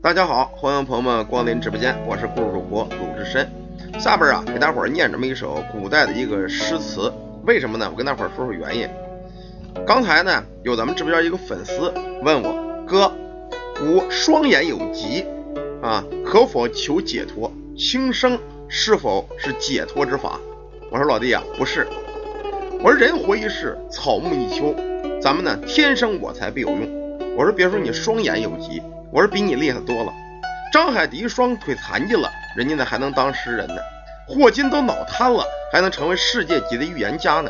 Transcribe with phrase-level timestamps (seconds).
[0.00, 3.50] 大家好，欢迎朋友们光临直播间，我是故事主播鲁智深。
[3.98, 7.12] 下边啊，给大伙念这么一首古代的一个诗词，
[7.44, 7.88] 为什么呢？
[7.90, 8.88] 我跟大伙说说原因。
[9.84, 11.92] 刚才呢，有咱们直播间一个粉丝
[12.22, 13.12] 问我，哥，
[13.82, 15.26] 吾双眼有疾
[15.82, 17.50] 啊，可否求解脱？
[17.76, 20.38] 轻生是否是解脱之法？
[20.92, 21.84] 我说老弟啊，不是。
[22.84, 24.72] 我说人活一世，草木一秋，
[25.20, 27.07] 咱们呢天生我材必有用。
[27.38, 30.12] 我说别说你双眼有疾，我说比你厉害多了。
[30.72, 33.76] 张海迪双腿残疾了，人家呢还能当诗人呢。
[34.26, 37.48] 霍金都脑瘫了，还能成为世界级的预言家呢。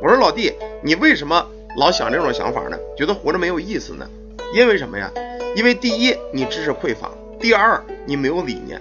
[0.00, 0.52] 我说老弟，
[0.84, 1.44] 你为什么
[1.76, 2.78] 老想这种想法呢？
[2.96, 4.08] 觉得活着没有意思呢？
[4.54, 5.10] 因为什么呀？
[5.56, 8.80] 因为第一你知识匮乏，第二你没有理念，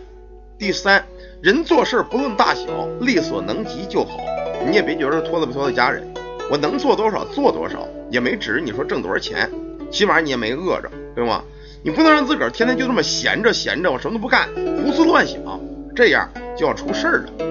[0.59, 1.03] 第三
[1.41, 4.19] 人做事不论大小，力所能及就好。
[4.67, 6.07] 你也别觉得拖累不拖累家人，
[6.51, 9.49] 我能做多少做多少，也没指着你说挣多少钱。
[9.93, 11.43] 起码你也没饿着，对吗？
[11.83, 14.49] 你不能让自个儿天天就这么闲着闲着，我什么都不干，
[14.83, 15.37] 胡思乱想，
[15.95, 17.45] 这样就要出事儿了。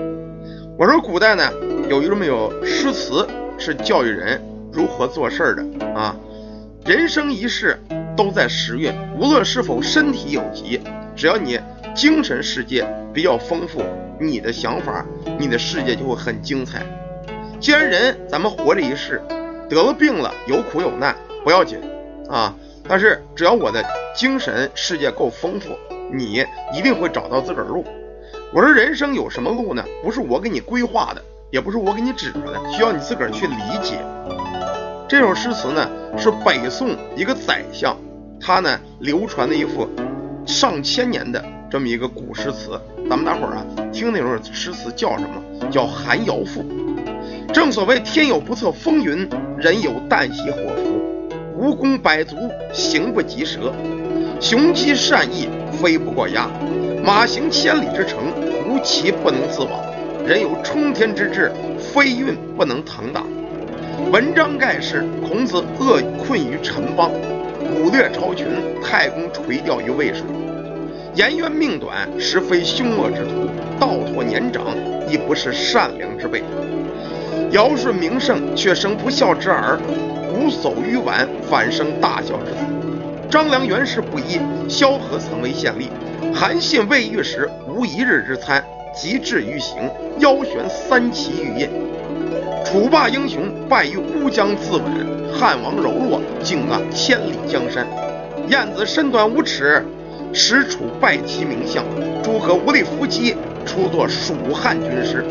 [0.77, 1.53] 我说古代呢，
[1.89, 3.25] 有一这么有诗词
[3.58, 6.16] 是教育人如何做事儿的啊。
[6.84, 7.78] 人生一世
[8.16, 10.81] 都在时运，无论是否身体有疾，
[11.14, 11.61] 只要你
[11.94, 13.84] 精神世界比较丰富，
[14.19, 15.06] 你的想法，
[15.38, 16.83] 你的世界就会很精彩。
[17.61, 19.22] 既然人咱们活着一世，
[19.69, 21.78] 得了病了，有苦有难不要紧。
[22.33, 22.55] 啊！
[22.88, 23.84] 但是只要我的
[24.16, 25.77] 精神世界够丰富，
[26.11, 26.44] 你
[26.75, 27.84] 一定会找到自个儿路。
[28.55, 29.84] 我说人生有什么路呢？
[30.02, 33.98] 不是我给你规划的，也不是我给你指着的，需要你自个儿去理解。
[35.06, 37.94] 这首诗词呢，是北宋一个宰相，
[38.41, 39.86] 他呢流传的一副
[40.47, 42.80] 上千年的这么一个古诗词。
[43.10, 45.69] 咱们大伙儿啊，听那首诗词叫什么？
[45.70, 46.62] 叫《寒窑赋》。
[47.53, 51.02] 正所谓天有不测风云，人有旦夕祸福。
[51.62, 52.34] 无功百足，
[52.72, 53.72] 行不及蛇；
[54.41, 56.50] 雄鸡善翼，飞不过鸭。
[57.04, 58.19] 马行千里之程，
[58.69, 59.80] 无骑不能自保。
[60.27, 63.22] 人有冲天之志，非运不能腾达。
[64.10, 67.12] 文章盖世，孔子厄困于陈邦；
[67.76, 68.48] 武略超群，
[68.82, 70.25] 太公垂钓于渭水。
[71.14, 73.48] 颜渊命短，实非凶恶之徒；
[73.78, 74.76] 道妥年长，
[75.08, 76.42] 亦不是善良之辈。
[77.52, 79.78] 尧舜名盛，却生不孝之儿。
[80.32, 82.56] 吾叟于晚，反生大孝之子。
[83.30, 84.40] 张良原是不依，
[84.70, 85.88] 萧何曾为县吏。
[86.34, 88.64] 韩信未遇时，无一日之餐。
[88.94, 91.68] 及至于行，腰悬三旗玉印。
[92.64, 94.82] 楚霸英雄，败于乌江自刎；
[95.32, 97.86] 汉王柔弱，竟纳千里江山。
[98.48, 99.82] 晏子身短五尺，
[100.32, 101.84] 使楚败其名相。
[102.22, 103.34] 诸葛无力伏击，
[103.64, 105.24] 出作蜀汉军师。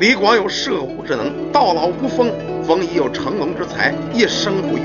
[0.00, 2.32] 李广有射虎之能，到老无风。
[2.64, 4.80] 冯夷有成龙之才，一生不遇。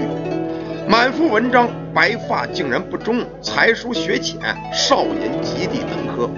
[0.90, 3.24] 满腹文章，白发竟然不忠。
[3.42, 4.38] 才疏学浅，
[4.74, 6.30] 少年及第登科。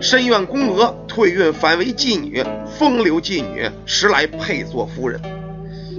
[0.00, 2.42] 深院宫娥，退运反为妓女。
[2.76, 5.20] 风流妓女，时来配作夫人。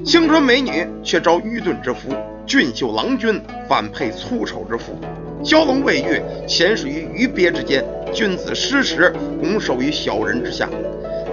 [0.04, 2.14] 青春美女，却招愚钝之夫；
[2.46, 5.00] 俊秀郎君，反配粗丑之妇。
[5.46, 7.82] 蛟龙未遇，潜水于鱼鳖之间；
[8.14, 10.68] 君子失时，拱手于小人之下。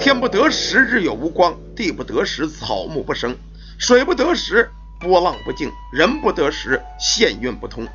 [0.03, 3.37] 天不得时，日月无光；地不得时，草木不生；
[3.79, 4.69] 水不得时，
[5.01, 7.87] 波浪不静；人不得时，县运不通。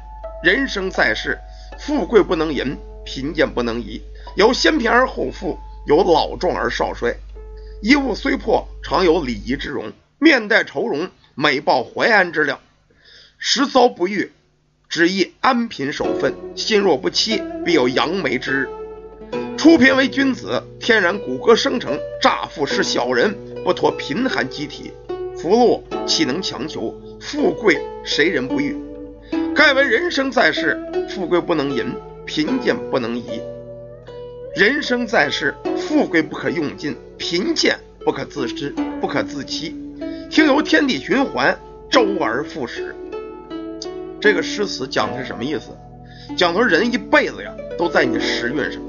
[0.41, 1.37] 人生在世，
[1.77, 4.01] 富贵不能淫，贫贱不能移。
[4.37, 7.13] 有先贫而后富，有老壮而少衰。
[7.81, 12.61] 衣物虽破，常有礼仪之容；面带愁容，美报怀安之料。
[13.37, 14.31] 时遭不遇，
[14.87, 18.69] 只宜安贫守分；心若不欺，必有扬眉之日。
[19.57, 24.91] 出贫为君子，天然骨骼生成；乍富是小人，不脱贫寒机体。
[25.35, 26.95] 福禄岂能强求？
[27.19, 28.77] 富贵谁人不欲？
[29.55, 30.79] 盖闻人生在世，
[31.09, 31.91] 富贵不能淫，
[32.23, 33.41] 贫贱不能移。
[34.55, 38.69] 人生在世，富贵不可用尽，贫贱不可自失，
[39.01, 39.75] 不可自欺。
[40.29, 41.57] 听由天地循环，
[41.89, 42.95] 周而复始。
[44.21, 45.71] 这个诗词讲的是什么意思？
[46.37, 48.79] 讲的是人一辈子呀，都在你的时运上。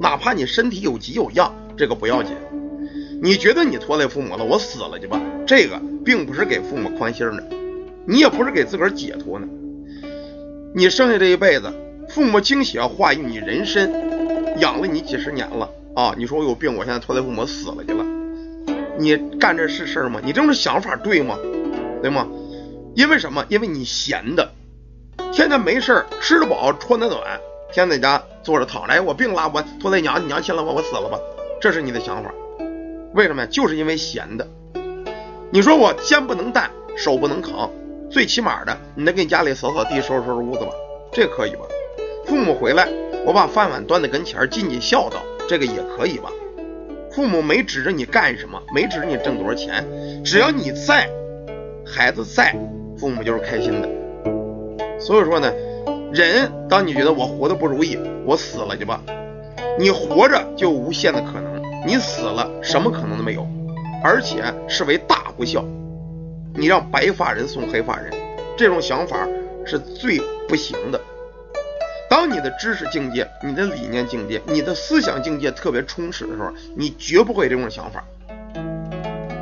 [0.00, 2.34] 哪怕你身体有疾有恙，这个不要紧。
[3.22, 5.20] 你觉得你拖累父母了，我死了去吧。
[5.46, 7.42] 这个并不是给父母宽心呢，
[8.06, 9.46] 你也不是给自个儿解脱呢。
[10.74, 11.70] 你剩下这一辈子，
[12.08, 13.92] 父母精血化于你人身，
[14.58, 16.14] 养了你几十年了啊！
[16.16, 18.02] 你说我有病，我现在拖累父母死了去了，
[18.98, 20.18] 你干这是事儿吗？
[20.24, 21.36] 你这种想法对吗？
[22.00, 22.26] 对吗？
[22.94, 23.44] 因为什么？
[23.50, 24.50] 因为你闲的，
[25.30, 27.38] 天天没事儿，吃得饱，穿得暖。
[27.72, 31.18] 天在家坐着躺着，哎，我病了，我拖累娘娘亲了，我我死了吧？
[31.60, 32.32] 这是你的想法，
[33.14, 33.48] 为什么呀？
[33.50, 34.46] 就是因为闲的。
[35.50, 37.70] 你说我肩不能担，手不能扛，
[38.10, 40.70] 最起码的，你能给你家里扫扫地，收拾收拾屋子吧？
[41.12, 41.62] 这可以吧？
[42.24, 42.88] 父母回来，
[43.26, 45.18] 我把饭碗端在跟前，尽尽孝道，
[45.48, 46.30] 这个也可以吧？
[47.12, 49.84] 父母没指着你干什么，没指着你挣多少钱，
[50.24, 51.10] 只要你在，
[51.84, 52.56] 孩子在，
[52.96, 53.88] 父母就是开心的。
[55.00, 55.52] 所以说呢，
[56.12, 57.96] 人当你觉得我活的不如意，
[58.26, 59.00] 我死了去吧。
[59.78, 63.46] 你活着就无限的可能，你死了什么可能都没有，
[64.02, 65.64] 而且是为大不孝。
[66.54, 68.12] 你让白发人送黑发人，
[68.56, 69.26] 这种想法
[69.64, 71.00] 是最不行的。
[72.10, 78.04] 当你的知识境界、你的理念境界、你的思想境界特别充实的时候，你绝不会这种想法。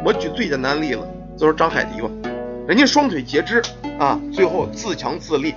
[0.04, 1.00] 我举最简单的例子，
[1.38, 2.10] 就是张海迪吧，
[2.68, 3.62] 人家双腿截肢
[3.98, 5.54] 啊，最后自强自立。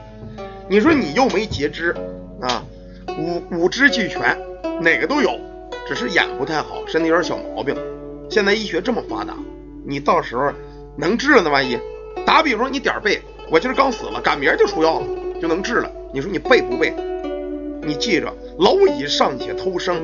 [0.71, 1.93] 你说你又没截肢
[2.39, 2.63] 啊，
[3.17, 4.39] 五五肢俱全，
[4.79, 5.37] 哪个都有，
[5.85, 7.75] 只是眼不太好，身体有点小毛病。
[8.29, 9.33] 现在医学这么发达，
[9.85, 10.49] 你到时候
[10.95, 11.49] 能治了呢？
[11.49, 11.77] 万一
[12.25, 13.21] 打比方，你点背，
[13.51, 15.07] 我今儿刚死了，赶明儿就出药了，
[15.41, 15.91] 就能治了。
[16.13, 16.93] 你说你背不背？
[17.83, 20.01] 你记着，蝼蚁尚且偷生，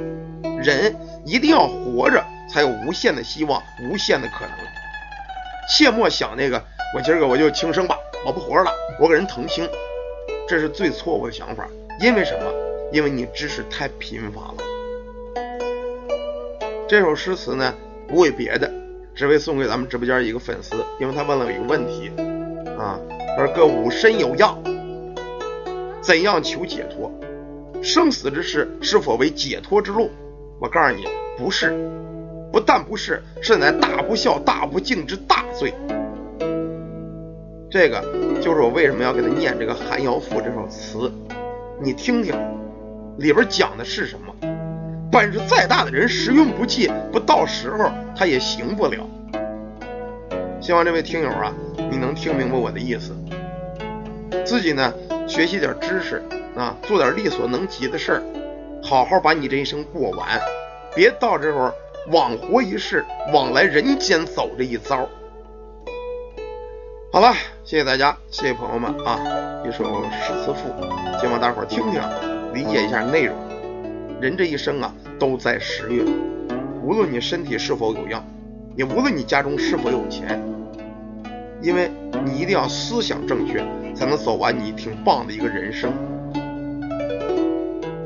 [0.61, 0.93] 人
[1.23, 2.21] 一定要活着
[2.51, 4.51] 才有无限的希望，无限的可能。
[5.69, 6.61] 切莫想那个，
[6.93, 9.65] 我今儿个我就轻生吧，我不活了，我给人腾清，
[10.47, 11.67] 这是最错误的想法。
[12.01, 12.51] 因为什么？
[12.91, 14.55] 因为你知识太贫乏了。
[16.88, 17.73] 这首诗词呢，
[18.07, 18.71] 不为别的，
[19.13, 22.09] 只为送给咱们直播间一个粉丝，因为他问了我一个问题
[22.79, 22.97] 啊，
[23.35, 24.57] 他说：“各吾身有恙。”
[25.99, 27.11] 怎样求解脱？
[27.83, 30.09] 生死之事是否为解脱之路？
[30.61, 31.05] 我告诉你，
[31.38, 31.77] 不是，
[32.53, 35.73] 不但不是，是乃大不孝、大不敬之大罪。
[37.69, 38.01] 这个
[38.41, 41.11] 就是我为什么要给他念这个《寒窑赋》这首词。
[41.81, 42.33] 你听听，
[43.17, 44.33] 里边讲的是什么？
[45.11, 49.05] 本事再大的人，时运不济，不到时候他也行不了。
[50.61, 51.53] 希望这位听友啊，
[51.91, 53.13] 你能听明白我的意思。
[54.45, 54.93] 自己呢？
[55.27, 56.23] 学习点知识
[56.55, 58.23] 啊，做点力所能及的事儿，
[58.81, 60.39] 好好把你这一生过完，
[60.95, 61.73] 别到这会儿
[62.11, 63.03] 枉活一世，
[63.33, 65.05] 枉来人间走这一遭。
[67.17, 67.33] 好了，
[67.63, 69.19] 谢谢大家，谢谢朋友们啊！
[69.67, 70.69] 一首诗词赋，
[71.19, 71.99] 希望大伙儿听听，
[72.53, 73.35] 理解一下内容。
[74.21, 76.03] 人这一生啊，都在十月，
[76.83, 78.23] 无论你身体是否有恙，
[78.75, 80.39] 也无论你家中是否有钱，
[81.59, 81.89] 因为
[82.23, 83.65] 你一定要思想正确。
[83.95, 85.91] 才能走完你挺棒的一个人生。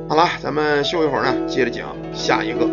[0.07, 2.65] 好了，咱们休一会儿呢，接着讲下一个。